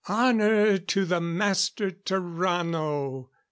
[0.07, 3.27] "Honor to the Master Tarrano!"